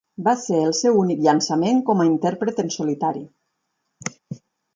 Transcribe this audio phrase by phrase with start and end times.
[0.27, 3.23] Va ser el seu únic llançament com a intèrpret en solitari.